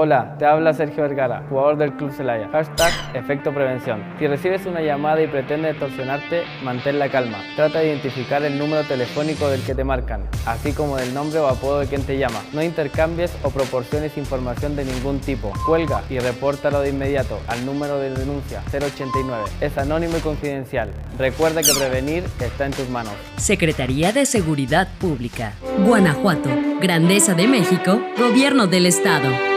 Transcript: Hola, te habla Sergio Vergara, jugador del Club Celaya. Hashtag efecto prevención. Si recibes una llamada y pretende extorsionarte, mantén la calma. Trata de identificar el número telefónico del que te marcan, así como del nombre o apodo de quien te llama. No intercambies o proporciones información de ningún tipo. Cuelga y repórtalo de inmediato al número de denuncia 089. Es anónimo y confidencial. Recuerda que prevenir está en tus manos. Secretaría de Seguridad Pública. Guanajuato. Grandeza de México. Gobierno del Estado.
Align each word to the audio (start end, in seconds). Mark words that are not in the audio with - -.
Hola, 0.00 0.36
te 0.38 0.46
habla 0.46 0.72
Sergio 0.74 1.02
Vergara, 1.02 1.42
jugador 1.48 1.76
del 1.76 1.92
Club 1.94 2.12
Celaya. 2.12 2.48
Hashtag 2.52 2.92
efecto 3.14 3.52
prevención. 3.52 4.00
Si 4.20 4.28
recibes 4.28 4.64
una 4.64 4.80
llamada 4.80 5.20
y 5.20 5.26
pretende 5.26 5.70
extorsionarte, 5.70 6.44
mantén 6.62 7.00
la 7.00 7.08
calma. 7.08 7.38
Trata 7.56 7.80
de 7.80 7.88
identificar 7.88 8.44
el 8.44 8.56
número 8.56 8.84
telefónico 8.84 9.48
del 9.48 9.60
que 9.62 9.74
te 9.74 9.82
marcan, 9.82 10.22
así 10.46 10.72
como 10.72 10.98
del 10.98 11.12
nombre 11.12 11.40
o 11.40 11.48
apodo 11.48 11.80
de 11.80 11.88
quien 11.88 12.04
te 12.04 12.16
llama. 12.16 12.40
No 12.52 12.62
intercambies 12.62 13.36
o 13.42 13.50
proporciones 13.50 14.16
información 14.16 14.76
de 14.76 14.84
ningún 14.84 15.18
tipo. 15.18 15.52
Cuelga 15.66 16.04
y 16.08 16.20
repórtalo 16.20 16.80
de 16.80 16.90
inmediato 16.90 17.40
al 17.48 17.66
número 17.66 17.98
de 17.98 18.10
denuncia 18.10 18.62
089. 18.70 19.46
Es 19.60 19.78
anónimo 19.78 20.16
y 20.16 20.20
confidencial. 20.20 20.92
Recuerda 21.18 21.60
que 21.64 21.74
prevenir 21.76 22.22
está 22.38 22.66
en 22.66 22.72
tus 22.72 22.88
manos. 22.88 23.14
Secretaría 23.36 24.12
de 24.12 24.26
Seguridad 24.26 24.86
Pública. 25.00 25.54
Guanajuato. 25.84 26.50
Grandeza 26.80 27.34
de 27.34 27.48
México. 27.48 28.00
Gobierno 28.16 28.68
del 28.68 28.86
Estado. 28.86 29.47